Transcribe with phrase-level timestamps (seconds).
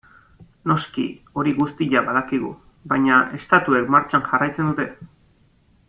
[0.69, 1.03] Noski
[1.41, 2.49] hori guztia badakigu,
[2.95, 4.93] baina estatuek martxan jarraitzen dute.